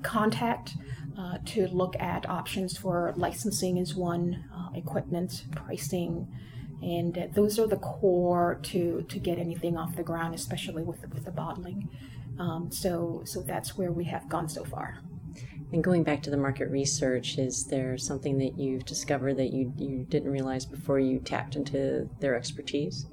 contact. 0.02 0.74
Uh, 1.18 1.38
to 1.46 1.66
look 1.68 1.96
at 1.98 2.28
options 2.28 2.76
for 2.76 3.14
licensing 3.16 3.78
is 3.78 3.94
one, 3.94 4.44
uh, 4.54 4.68
equipment, 4.76 5.46
pricing, 5.54 6.28
and 6.82 7.30
those 7.34 7.58
are 7.58 7.66
the 7.66 7.76
core 7.76 8.58
to 8.64 9.02
to 9.08 9.18
get 9.18 9.38
anything 9.38 9.76
off 9.76 9.96
the 9.96 10.02
ground, 10.02 10.34
especially 10.34 10.82
with 10.82 11.00
with 11.12 11.24
the 11.24 11.30
bottling. 11.30 11.88
Um, 12.38 12.70
so 12.70 13.22
so 13.24 13.42
that's 13.42 13.76
where 13.76 13.92
we 13.92 14.04
have 14.04 14.28
gone 14.28 14.48
so 14.48 14.64
far. 14.64 14.98
And 15.72 15.82
going 15.82 16.04
back 16.04 16.22
to 16.22 16.30
the 16.30 16.36
market 16.36 16.70
research, 16.70 17.38
is 17.38 17.64
there 17.64 17.98
something 17.98 18.38
that 18.38 18.58
you've 18.58 18.84
discovered 18.84 19.36
that 19.38 19.52
you 19.52 19.72
you 19.76 20.06
didn't 20.08 20.30
realize 20.30 20.64
before 20.64 21.00
you 21.00 21.18
tapped 21.18 21.56
into 21.56 22.08
their 22.20 22.36
expertise? 22.36 23.06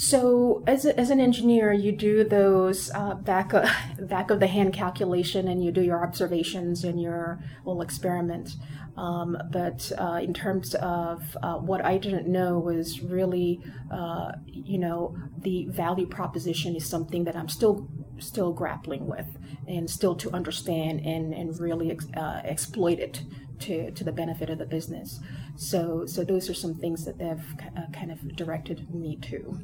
So, 0.00 0.62
as, 0.64 0.84
a, 0.86 0.96
as 0.96 1.10
an 1.10 1.18
engineer, 1.18 1.72
you 1.72 1.90
do 1.90 2.22
those 2.22 2.88
uh, 2.94 3.14
back 3.14 3.52
of, 3.52 3.68
back 4.08 4.30
of 4.30 4.38
the 4.38 4.46
hand 4.46 4.72
calculation, 4.72 5.48
and 5.48 5.62
you 5.62 5.72
do 5.72 5.82
your 5.82 6.04
observations 6.04 6.84
and 6.84 7.02
your 7.02 7.40
little 7.64 7.82
experiment. 7.82 8.54
Um, 8.96 9.36
but 9.50 9.90
uh, 9.98 10.20
in 10.22 10.32
terms 10.34 10.76
of 10.76 11.36
uh, 11.42 11.54
what 11.54 11.84
I 11.84 11.98
didn't 11.98 12.28
know 12.28 12.60
was 12.60 13.00
really, 13.00 13.60
uh, 13.90 14.32
you 14.46 14.78
know, 14.78 15.16
the 15.38 15.66
value 15.66 16.06
proposition 16.06 16.76
is 16.76 16.88
something 16.88 17.24
that 17.24 17.34
I'm 17.34 17.48
still 17.48 17.88
still 18.20 18.52
grappling 18.52 19.06
with 19.06 19.26
and 19.66 19.90
still 19.90 20.14
to 20.16 20.30
understand 20.30 21.00
and 21.00 21.34
and 21.34 21.58
really 21.58 21.90
ex- 21.90 22.06
uh, 22.16 22.40
exploit 22.44 23.00
it 23.00 23.22
to, 23.60 23.90
to 23.90 24.04
the 24.04 24.12
benefit 24.12 24.48
of 24.48 24.58
the 24.58 24.66
business. 24.66 25.18
So, 25.56 26.06
so 26.06 26.22
those 26.22 26.48
are 26.48 26.54
some 26.54 26.76
things 26.76 27.04
that 27.04 27.18
they've 27.18 27.54
uh, 27.76 27.90
kind 27.92 28.12
of 28.12 28.36
directed 28.36 28.94
me 28.94 29.16
to. 29.22 29.58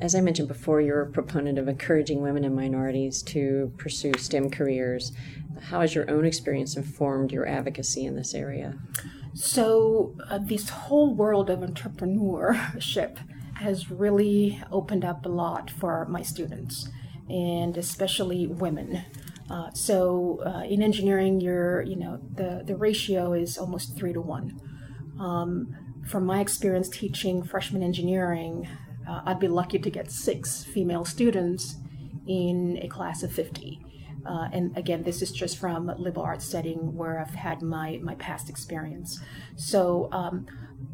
As 0.00 0.14
I 0.14 0.20
mentioned 0.20 0.48
before, 0.48 0.80
you're 0.80 1.02
a 1.02 1.10
proponent 1.10 1.58
of 1.58 1.68
encouraging 1.68 2.20
women 2.20 2.44
and 2.44 2.54
minorities 2.54 3.22
to 3.24 3.72
pursue 3.76 4.12
STEM 4.18 4.50
careers. 4.50 5.12
How 5.60 5.80
has 5.82 5.94
your 5.94 6.10
own 6.10 6.24
experience 6.24 6.76
informed 6.76 7.30
your 7.30 7.46
advocacy 7.46 8.04
in 8.04 8.16
this 8.16 8.34
area? 8.34 8.74
So, 9.34 10.16
uh, 10.28 10.38
this 10.38 10.68
whole 10.68 11.14
world 11.14 11.48
of 11.48 11.60
entrepreneurship 11.60 13.18
has 13.56 13.90
really 13.90 14.60
opened 14.70 15.04
up 15.04 15.24
a 15.24 15.28
lot 15.28 15.70
for 15.70 16.06
my 16.06 16.22
students, 16.22 16.88
and 17.28 17.76
especially 17.76 18.46
women. 18.46 19.04
Uh, 19.48 19.70
so, 19.72 20.40
uh, 20.44 20.64
in 20.64 20.82
engineering, 20.82 21.40
you're, 21.40 21.82
you 21.82 21.96
know, 21.96 22.20
the, 22.34 22.62
the 22.64 22.76
ratio 22.76 23.32
is 23.32 23.58
almost 23.58 23.96
three 23.96 24.12
to 24.12 24.20
one. 24.20 24.60
Um, 25.20 25.74
from 26.08 26.26
my 26.26 26.40
experience 26.40 26.88
teaching 26.88 27.42
freshman 27.42 27.82
engineering, 27.82 28.68
uh, 29.08 29.22
I'd 29.26 29.40
be 29.40 29.48
lucky 29.48 29.78
to 29.78 29.90
get 29.90 30.10
six 30.10 30.64
female 30.64 31.04
students 31.04 31.76
in 32.26 32.78
a 32.82 32.88
class 32.88 33.22
of 33.22 33.32
50. 33.32 33.80
Uh, 34.26 34.48
and 34.52 34.76
again, 34.76 35.02
this 35.02 35.20
is 35.20 35.30
just 35.30 35.58
from 35.58 35.92
liberal 35.98 36.24
arts 36.24 36.46
setting 36.46 36.96
where 36.96 37.20
I've 37.20 37.34
had 37.34 37.60
my, 37.60 37.98
my 38.02 38.14
past 38.14 38.48
experience. 38.48 39.20
So 39.56 40.08
um, 40.12 40.46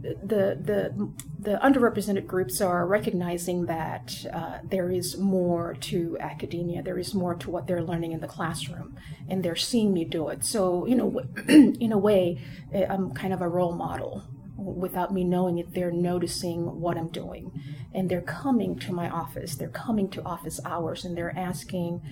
the, 0.02 0.59
the, 0.61 1.12
the 1.38 1.59
underrepresented 1.62 2.26
groups 2.26 2.61
are 2.61 2.87
recognizing 2.87 3.67
that 3.67 4.14
uh, 4.33 4.59
there 4.64 4.90
is 4.90 5.17
more 5.17 5.76
to 5.81 6.17
academia, 6.19 6.83
there 6.83 6.99
is 6.99 7.14
more 7.14 7.35
to 7.37 7.50
what 7.50 7.67
they're 7.67 7.83
learning 7.83 8.12
in 8.12 8.21
the 8.21 8.26
classroom, 8.26 8.97
and 9.29 9.45
they're 9.45 9.57
seeing 9.57 9.93
me 9.93 10.05
do 10.05 10.29
it. 10.29 10.45
So, 10.45 10.87
you 10.87 10.97
know, 10.97 11.23
in 11.49 11.93
a 11.93 11.99
way, 11.99 12.40
eh, 12.73 12.87
I'm 12.88 13.12
kind 13.14 13.33
of 13.33 13.43
a 13.43 13.49
role 13.49 13.73
model 13.73 14.25
without 14.71 15.12
me 15.12 15.25
knowing 15.25 15.59
it, 15.59 15.75
they're 15.75 15.91
noticing 15.91 16.81
what 16.81 16.97
I'm 16.97 17.09
doing. 17.09 17.53
And 17.95 18.09
they're 18.09 18.21
coming 18.21 18.79
to 18.81 18.93
my 18.93 19.09
office. 19.09 19.57
They're 19.57 19.69
coming 19.69 20.09
to 20.11 20.23
office 20.23 20.61
hours 20.65 21.05
and 21.05 21.17
they're 21.17 21.37
asking, 21.37 22.03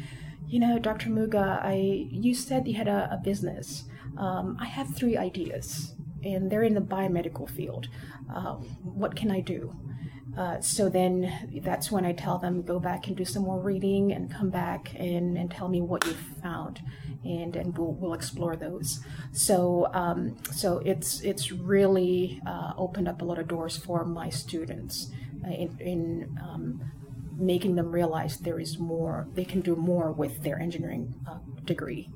you 0.47 0.59
know, 0.61 0.79
Dr. 0.79 1.11
Muga, 1.11 1.63
I 1.63 2.09
you 2.11 2.35
said 2.35 2.67
you 2.67 2.75
had 2.75 2.89
a, 2.89 3.09
a 3.13 3.21
business. 3.23 3.85
Um, 4.17 4.57
I 4.61 4.65
have 4.65 4.97
three 4.97 5.17
ideas, 5.17 5.95
and 6.35 6.51
they're 6.51 6.63
in 6.63 6.75
the 6.75 6.81
biomedical 6.81 7.49
field. 7.49 7.89
Uh, 8.35 8.55
what 9.03 9.17
can 9.17 9.31
I 9.31 9.41
do? 9.41 9.75
Uh, 10.37 10.61
so 10.61 10.89
then 10.89 11.13
that's 11.65 11.91
when 11.91 12.05
I 12.05 12.13
tell 12.13 12.39
them 12.39 12.63
go 12.63 12.79
back 12.79 13.09
and 13.09 13.17
do 13.17 13.25
some 13.25 13.43
more 13.43 13.61
reading 13.61 14.13
and 14.13 14.33
come 14.33 14.51
back 14.51 14.95
and, 14.95 15.37
and 15.37 15.51
tell 15.51 15.69
me 15.69 15.81
what 15.81 16.07
you 16.07 16.15
found, 16.43 16.81
and 17.25 17.57
and 17.57 17.77
we'll, 17.77 17.95
we'll 17.95 18.15
explore 18.15 18.55
those. 18.55 19.01
So 19.33 19.89
um, 19.95 20.37
so 20.53 20.79
it's 20.85 21.21
it's 21.23 21.51
really 21.51 22.41
uh, 22.47 22.73
opened 22.77 23.09
up 23.09 23.23
a 23.23 23.25
lot 23.25 23.39
of 23.39 23.49
doors 23.49 23.77
for 23.77 24.05
my 24.05 24.29
students 24.31 25.11
uh, 25.45 25.51
in, 25.51 25.77
in 25.81 26.39
um, 26.41 26.93
making 27.39 27.77
them 27.77 27.91
realize 27.91 28.39
there 28.39 28.59
is 28.59 28.79
more, 28.79 29.29
they 29.35 29.45
can 29.45 29.61
do 29.61 29.77
more 29.77 30.13
with 30.13 30.43
their 30.43 30.59
engineering 30.61 31.15
uh, 31.29 31.39
degree. 31.65 32.11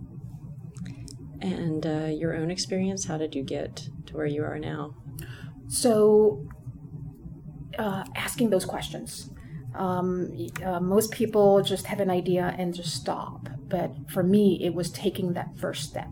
And 1.40 1.86
uh, 1.86 2.06
your 2.06 2.34
own 2.34 2.50
experience, 2.50 3.06
how 3.06 3.18
did 3.18 3.34
you 3.34 3.42
get 3.42 3.88
to 4.12 4.16
where 4.16 4.26
you 4.26 4.44
are 4.44 4.58
now? 4.58 4.94
So, 5.68 6.46
uh, 7.78 8.04
asking 8.14 8.50
those 8.50 8.64
questions. 8.64 9.30
Um, 9.74 10.48
uh, 10.62 10.80
most 10.80 11.10
people 11.10 11.62
just 11.62 11.86
have 11.86 12.00
an 12.00 12.10
idea 12.10 12.54
and 12.58 12.74
just 12.74 12.94
stop. 12.94 13.48
But 13.68 14.10
for 14.10 14.22
me, 14.22 14.60
it 14.62 14.74
was 14.74 14.90
taking 14.90 15.32
that 15.32 15.56
first 15.56 15.88
step. 15.88 16.10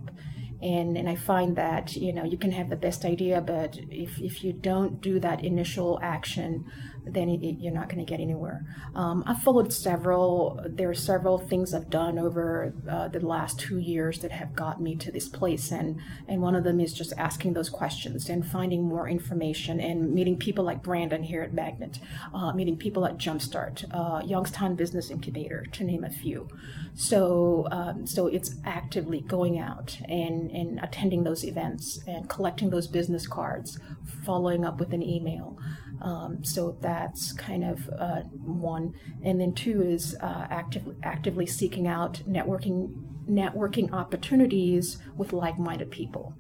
And, 0.63 0.97
and 0.97 1.09
I 1.09 1.17
find 1.17 1.57
that 1.57 1.95
you 1.97 2.13
know 2.13 2.25
you 2.25 2.37
can 2.37 2.53
have 2.53 2.69
the 2.69 2.77
best 2.77 3.05
idea, 3.05 3.41
but 3.41 3.79
if, 3.91 4.19
if 4.21 4.45
you 4.45 4.53
don't 4.53 5.01
do 5.01 5.19
that 5.21 5.43
initial 5.43 5.99
action, 6.03 6.65
then 7.05 7.29
it, 7.29 7.43
it, 7.43 7.57
you're 7.61 7.73
not 7.73 7.89
going 7.89 8.05
to 8.05 8.09
get 8.09 8.21
anywhere. 8.21 8.65
Um, 8.95 9.25
I've 9.27 9.43
followed 9.43 9.73
several. 9.73 10.61
There 10.69 10.91
are 10.91 10.95
several 10.95 11.39
things 11.39 11.75
I've 11.75 11.91
done 11.91 12.19
over 12.19 12.73
uh, 12.89 13.09
the 13.09 13.21
last 13.21 13.59
two 13.59 13.79
years 13.79 14.21
that 14.21 14.33
have 14.33 14.55
got 14.55 14.81
me 14.81 14.97
to 14.97 15.11
this 15.11 15.29
place, 15.29 15.71
and 15.71 16.01
and 16.29 16.41
one 16.41 16.55
of 16.55 16.65
them 16.65 16.81
is 16.81 16.93
just 16.93 17.13
asking 17.17 17.55
those 17.55 17.69
questions 17.69 18.29
and 18.29 18.47
finding 18.47 18.83
more 18.83 19.09
information 19.09 19.81
and 19.81 20.13
meeting 20.13 20.37
people 20.37 20.65
like 20.65 20.83
Brandon 20.83 21.23
here 21.23 21.43
at 21.43 21.53
Magnet, 21.53 21.99
uh, 22.35 22.53
meeting 22.53 22.77
people 22.77 23.07
at 23.07 23.19
Jumpstart, 23.19 23.85
uh, 23.93 24.25
Youngstown 24.25 24.75
Business 24.75 25.11
Incubator, 25.11 25.65
to 25.73 25.85
name 25.85 26.05
a 26.05 26.11
few. 26.11 26.49
So 26.95 27.67
um, 27.71 28.07
so 28.07 28.27
it's 28.27 28.57
actively 28.65 29.21
going 29.21 29.59
out 29.59 29.99
and 30.09 30.51
and 30.51 30.81
attending 30.83 31.25
those 31.25 31.45
events 31.45 32.01
and 32.07 32.29
collecting 32.29 32.71
those 32.71 32.87
business 32.87 33.27
cards, 33.27 33.79
following 34.25 34.65
up 34.65 34.79
with 34.79 34.93
an 34.93 35.03
email. 35.03 35.59
Um, 36.03 36.43
so 36.43 36.77
that's 36.81 37.33
kind 37.33 37.65
of 37.65 37.89
uh, 37.99 38.21
one, 38.23 38.95
and 39.23 39.41
then 39.41 39.53
two 39.53 39.83
is 39.83 40.17
uh, 40.21 40.47
actively 40.49 40.97
actively 41.03 41.47
seeking 41.47 41.87
out 41.87 42.23
networking 42.27 42.91
networking 43.29 43.93
opportunities 43.93 44.99
with 45.17 45.33
like-minded 45.33 45.91
people, 45.91 46.35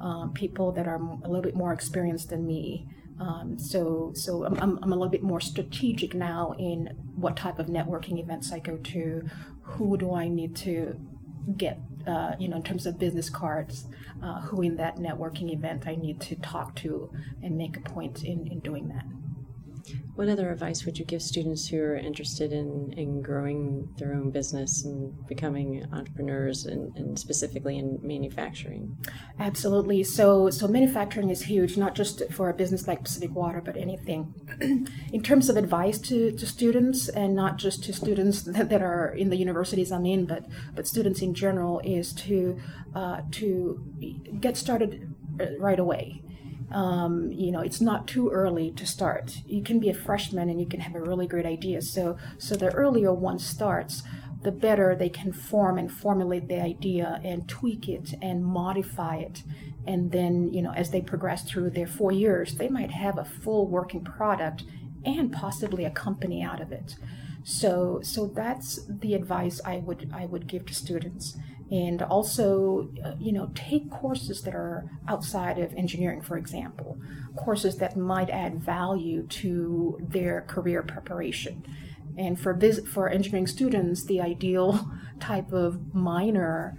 um, 0.00 0.32
people 0.32 0.72
that 0.72 0.86
are 0.86 0.96
a 0.96 1.26
little 1.28 1.42
bit 1.42 1.56
more 1.56 1.72
experienced 1.72 2.30
than 2.30 2.46
me. 2.46 2.86
Um, 3.18 3.58
so, 3.58 4.12
so 4.14 4.44
I'm, 4.44 4.58
I'm, 4.60 4.78
I'm, 4.82 4.92
a 4.92 4.94
little 4.94 5.08
bit 5.08 5.22
more 5.22 5.40
strategic 5.40 6.14
now 6.14 6.54
in 6.58 6.88
what 7.16 7.36
type 7.36 7.58
of 7.58 7.66
networking 7.66 8.20
events 8.20 8.52
I 8.52 8.58
go 8.58 8.76
to. 8.76 9.22
Who 9.62 9.96
do 9.96 10.14
I 10.14 10.28
need 10.28 10.54
to 10.56 11.00
get, 11.56 11.80
uh, 12.06 12.32
you 12.38 12.48
know, 12.48 12.56
in 12.56 12.62
terms 12.62 12.86
of 12.86 12.98
business 12.98 13.30
cards? 13.30 13.86
Uh, 14.22 14.40
who 14.40 14.62
in 14.62 14.76
that 14.76 14.96
networking 14.96 15.52
event 15.52 15.86
I 15.86 15.94
need 15.94 16.20
to 16.22 16.36
talk 16.36 16.74
to 16.76 17.10
and 17.42 17.56
make 17.58 17.76
a 17.76 17.80
point 17.80 18.24
in, 18.24 18.46
in 18.46 18.60
doing 18.60 18.88
that. 18.88 19.04
What 20.16 20.30
other 20.30 20.50
advice 20.50 20.86
would 20.86 20.98
you 20.98 21.04
give 21.04 21.20
students 21.20 21.68
who 21.68 21.78
are 21.78 21.94
interested 21.94 22.50
in, 22.50 22.94
in 22.96 23.20
growing 23.20 23.90
their 23.98 24.14
own 24.14 24.30
business 24.30 24.82
and 24.82 25.26
becoming 25.26 25.86
entrepreneurs 25.92 26.64
and, 26.64 26.96
and 26.96 27.18
specifically 27.18 27.78
in 27.78 27.98
manufacturing? 28.02 28.96
Absolutely. 29.38 30.02
So 30.04 30.48
so 30.48 30.66
manufacturing 30.68 31.28
is 31.28 31.42
huge, 31.42 31.76
not 31.76 31.94
just 31.94 32.22
for 32.32 32.48
a 32.48 32.54
business 32.54 32.88
like 32.88 33.04
Pacific 33.04 33.34
Water, 33.34 33.60
but 33.62 33.76
anything. 33.76 34.32
in 35.12 35.22
terms 35.22 35.50
of 35.50 35.58
advice 35.58 35.98
to, 35.98 36.32
to 36.32 36.46
students 36.46 37.10
and 37.10 37.34
not 37.34 37.58
just 37.58 37.84
to 37.84 37.92
students 37.92 38.42
that, 38.54 38.70
that 38.70 38.80
are 38.80 39.08
in 39.10 39.28
the 39.28 39.36
universities 39.36 39.92
I'm 39.92 40.06
in, 40.06 40.24
but 40.24 40.46
but 40.74 40.86
students 40.86 41.20
in 41.20 41.34
general 41.34 41.80
is 41.84 42.14
to 42.14 42.58
uh, 42.94 43.20
to 43.32 43.84
get 44.40 44.56
started 44.56 45.14
right 45.58 45.78
away 45.78 46.22
um, 46.72 47.30
you 47.30 47.52
know 47.52 47.60
it's 47.60 47.80
not 47.80 48.06
too 48.06 48.30
early 48.30 48.70
to 48.72 48.86
start. 48.86 49.38
You 49.46 49.62
can 49.62 49.78
be 49.78 49.88
a 49.90 49.94
freshman 49.94 50.48
and 50.48 50.60
you 50.60 50.66
can 50.66 50.80
have 50.80 50.94
a 50.94 51.00
really 51.00 51.26
great 51.26 51.46
idea. 51.46 51.82
So 51.82 52.16
so 52.38 52.54
the 52.54 52.72
earlier 52.72 53.12
one 53.12 53.38
starts 53.38 54.02
the 54.42 54.52
better 54.52 54.94
they 54.94 55.08
can 55.08 55.32
form 55.32 55.78
and 55.78 55.90
formulate 55.90 56.46
the 56.46 56.60
idea 56.60 57.20
and 57.24 57.48
tweak 57.48 57.88
it 57.88 58.14
and 58.22 58.44
modify 58.44 59.16
it. 59.16 59.42
And 59.86 60.12
then 60.12 60.52
you 60.52 60.62
know 60.62 60.72
as 60.72 60.90
they 60.90 61.00
progress 61.00 61.44
through 61.44 61.70
their 61.70 61.86
four 61.86 62.12
years 62.12 62.56
they 62.56 62.68
might 62.68 62.90
have 62.90 63.18
a 63.18 63.24
full 63.24 63.66
working 63.66 64.04
product 64.04 64.64
and 65.04 65.32
possibly 65.32 65.84
a 65.84 65.90
company 65.90 66.42
out 66.42 66.60
of 66.60 66.72
it. 66.72 66.96
So 67.44 68.00
so 68.02 68.26
that's 68.26 68.80
the 68.88 69.14
advice 69.14 69.60
i 69.64 69.76
would 69.76 70.10
i 70.12 70.26
would 70.26 70.48
give 70.48 70.66
to 70.66 70.74
students 70.74 71.36
and 71.70 72.02
also 72.02 72.88
uh, 73.04 73.14
you 73.18 73.32
know 73.32 73.50
take 73.54 73.90
courses 73.90 74.42
that 74.42 74.54
are 74.54 74.88
outside 75.08 75.58
of 75.58 75.72
engineering 75.74 76.20
for 76.22 76.36
example 76.36 76.96
courses 77.36 77.76
that 77.76 77.96
might 77.96 78.30
add 78.30 78.60
value 78.60 79.26
to 79.26 79.98
their 80.00 80.42
career 80.42 80.82
preparation. 80.82 81.64
And 82.16 82.40
for 82.40 82.54
biz- 82.54 82.86
for 82.88 83.08
engineering 83.08 83.46
students 83.46 84.04
the 84.04 84.20
ideal 84.20 84.90
type 85.20 85.52
of 85.52 85.94
minor 85.94 86.78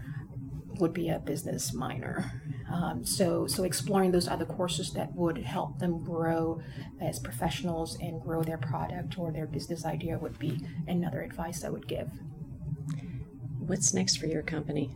would 0.79 0.93
be 0.93 1.09
a 1.09 1.19
business 1.19 1.73
minor. 1.73 2.41
Um, 2.71 3.05
so 3.05 3.47
so 3.47 3.63
exploring 3.63 4.11
those 4.11 4.27
other 4.27 4.45
courses 4.45 4.93
that 4.93 5.15
would 5.15 5.37
help 5.37 5.79
them 5.79 6.03
grow 6.03 6.61
as 6.99 7.19
professionals 7.19 7.97
and 7.99 8.21
grow 8.21 8.43
their 8.43 8.57
product 8.57 9.17
or 9.17 9.31
their 9.31 9.47
business 9.47 9.85
idea 9.85 10.17
would 10.17 10.37
be 10.37 10.59
another 10.85 11.21
advice 11.21 11.63
i 11.63 11.69
would 11.69 11.87
give 11.87 12.09
What's 13.67 13.93
next 13.93 14.17
for 14.17 14.27
your 14.27 14.41
company? 14.41 14.89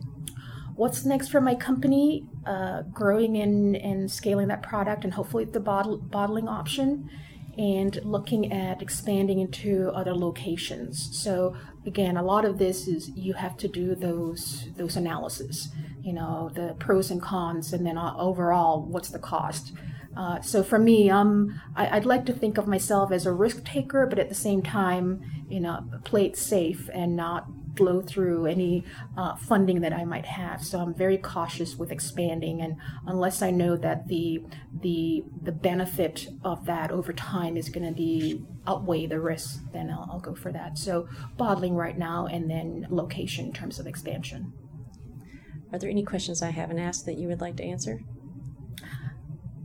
What's 0.74 1.04
next 1.04 1.28
for 1.28 1.40
my 1.40 1.54
company? 1.54 2.26
Uh, 2.46 2.82
growing 2.82 3.36
and, 3.36 3.76
and 3.76 4.10
scaling 4.10 4.48
that 4.48 4.62
product 4.62 5.04
and 5.04 5.12
hopefully 5.12 5.44
the 5.44 5.60
bottle, 5.60 5.98
bottling 5.98 6.48
option 6.48 7.10
and 7.58 8.00
looking 8.02 8.50
at 8.50 8.80
expanding 8.80 9.38
into 9.38 9.90
other 9.94 10.14
locations. 10.14 11.16
So 11.16 11.54
again, 11.84 12.16
a 12.16 12.22
lot 12.22 12.46
of 12.46 12.58
this 12.58 12.88
is 12.88 13.10
you 13.10 13.34
have 13.34 13.58
to 13.58 13.68
do 13.68 13.94
those 13.94 14.68
those 14.76 14.96
analysis, 14.96 15.68
you 16.00 16.14
know, 16.14 16.50
the 16.54 16.74
pros 16.78 17.10
and 17.10 17.20
cons, 17.20 17.74
and 17.74 17.86
then 17.86 17.98
uh, 17.98 18.14
overall, 18.16 18.82
what's 18.82 19.10
the 19.10 19.18
cost. 19.18 19.72
Uh, 20.16 20.40
so 20.40 20.62
for 20.62 20.78
me, 20.78 21.10
um, 21.10 21.60
I, 21.74 21.94
would 21.94 22.06
like 22.06 22.26
to 22.26 22.32
think 22.34 22.58
of 22.58 22.66
myself 22.66 23.12
as 23.12 23.24
a 23.24 23.32
risk 23.32 23.64
taker, 23.64 24.06
but 24.06 24.18
at 24.18 24.28
the 24.28 24.34
same 24.34 24.62
time, 24.62 25.22
you 25.48 25.60
know, 25.60 25.84
play 26.04 26.26
it 26.26 26.36
safe 26.36 26.90
and 26.92 27.16
not 27.16 27.46
flow 27.76 28.02
through 28.02 28.46
any 28.46 28.84
uh, 29.16 29.36
funding 29.36 29.80
that 29.80 29.92
I 29.92 30.04
might 30.04 30.26
have. 30.26 30.62
So 30.64 30.78
I'm 30.78 30.94
very 30.94 31.18
cautious 31.18 31.76
with 31.76 31.90
expanding, 31.90 32.60
and 32.60 32.76
unless 33.06 33.42
I 33.42 33.50
know 33.50 33.76
that 33.76 34.08
the 34.08 34.44
the 34.80 35.24
the 35.42 35.52
benefit 35.52 36.28
of 36.44 36.66
that 36.66 36.90
over 36.90 37.12
time 37.12 37.56
is 37.56 37.68
going 37.68 37.86
to 37.86 37.92
be 37.94 38.44
outweigh 38.66 39.06
the 39.06 39.20
risk, 39.20 39.60
then 39.72 39.90
I'll, 39.90 40.08
I'll 40.10 40.20
go 40.20 40.34
for 40.34 40.52
that. 40.52 40.78
So 40.78 41.08
bottling 41.36 41.74
right 41.74 41.98
now, 41.98 42.26
and 42.26 42.50
then 42.50 42.86
location 42.90 43.46
in 43.46 43.52
terms 43.52 43.78
of 43.78 43.86
expansion. 43.86 44.52
Are 45.72 45.78
there 45.78 45.90
any 45.90 46.04
questions 46.04 46.42
I 46.42 46.50
haven't 46.50 46.78
asked 46.78 47.06
that 47.06 47.16
you 47.16 47.28
would 47.28 47.40
like 47.40 47.56
to 47.56 47.64
answer? 47.64 48.00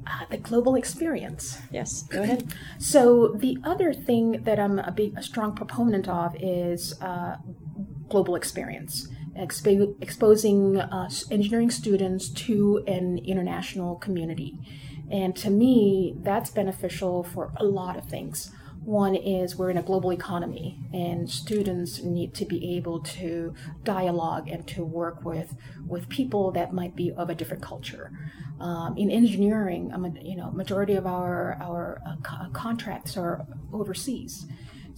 Uh, 0.10 0.26
the 0.30 0.38
global 0.38 0.76
experience. 0.76 1.58
Yes, 1.70 2.04
go 2.04 2.24
ahead. 2.24 2.54
So 2.80 3.36
the 3.36 3.58
other 3.66 3.94
thing 3.94 4.44
that 4.44 4.58
I'm 4.58 4.80
a 4.80 4.92
big, 4.92 5.18
a 5.18 5.22
strong 5.22 5.54
proponent 5.54 6.08
of 6.08 6.34
is 6.40 7.00
uh, 7.02 7.36
global 8.10 8.36
experience, 8.36 9.08
expo- 9.38 9.96
exposing 10.02 10.78
uh, 10.78 11.10
engineering 11.32 11.72
students 11.72 12.30
to 12.30 12.84
an 12.88 13.20
international 13.20 13.96
community, 13.96 14.60
and 15.10 15.36
to 15.38 15.50
me, 15.50 16.16
that's 16.22 16.50
beneficial 16.50 17.24
for 17.24 17.52
a 17.58 17.64
lot 17.64 17.98
of 17.98 18.06
things. 18.06 18.52
One 18.84 19.16
is 19.16 19.58
we're 19.58 19.70
in 19.70 19.78
a 19.78 19.84
global 19.84 20.12
economy, 20.14 20.80
and 20.94 21.30
students 21.30 22.04
need 22.04 22.34
to 22.36 22.46
be 22.46 22.78
able 22.78 23.02
to 23.02 23.54
dialogue 23.84 24.48
and 24.48 24.66
to 24.70 24.86
work 24.86 25.26
with 25.26 25.56
with 25.86 26.08
people 26.08 26.52
that 26.54 26.74
might 26.74 26.96
be 26.96 27.12
of 27.12 27.30
a 27.30 27.36
different 27.36 27.62
culture. 27.62 28.12
Um, 28.62 28.98
in 28.98 29.12
engineering, 29.12 29.92
you 30.22 30.38
know, 30.38 30.52
majority 30.52 30.94
of 30.94 31.06
our 31.06 31.58
our 31.62 32.02
uh, 32.08 32.16
co- 32.24 32.50
contracts 32.54 33.18
are 33.18 33.46
overseas. 33.74 34.46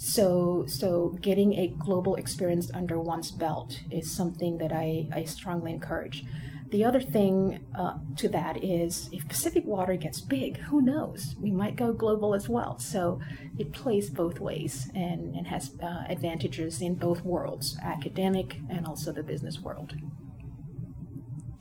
So, 0.01 0.63
so 0.65 1.17
getting 1.19 1.55
a 1.55 1.67
global 1.77 2.15
experience 2.15 2.71
under 2.73 3.01
one's 3.01 3.31
belt 3.31 3.81
is 3.91 4.09
something 4.09 4.57
that 4.59 4.71
I, 4.71 5.09
I 5.11 5.25
strongly 5.25 5.73
encourage. 5.73 6.23
The 6.69 6.85
other 6.85 7.01
thing 7.01 7.65
uh, 7.77 7.95
to 8.15 8.29
that 8.29 8.63
is 8.63 9.09
if 9.11 9.27
Pacific 9.27 9.65
Water 9.65 9.95
gets 9.95 10.21
big, 10.21 10.55
who 10.55 10.81
knows? 10.81 11.35
We 11.41 11.51
might 11.51 11.75
go 11.75 11.91
global 11.91 12.33
as 12.33 12.47
well. 12.47 12.79
So 12.79 13.19
it 13.57 13.73
plays 13.73 14.09
both 14.09 14.39
ways 14.39 14.89
and, 14.95 15.35
and 15.35 15.45
has 15.47 15.75
uh, 15.83 16.05
advantages 16.07 16.81
in 16.81 16.95
both 16.95 17.25
worlds 17.25 17.77
academic 17.83 18.57
and 18.69 18.87
also 18.87 19.11
the 19.11 19.23
business 19.23 19.59
world. 19.59 19.95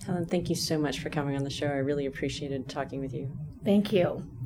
Helen, 0.07 0.27
thank 0.27 0.49
you 0.49 0.55
so 0.55 0.79
much 0.79 1.01
for 1.01 1.11
coming 1.11 1.37
on 1.37 1.43
the 1.43 1.51
show. 1.51 1.67
I 1.67 1.79
really 1.79 2.07
appreciated 2.07 2.69
talking 2.69 3.01
with 3.01 3.13
you. 3.13 3.37
Thank 3.65 3.93
you. 3.93 4.38